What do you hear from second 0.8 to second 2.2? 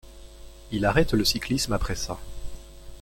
arrête le cyclisme après ça.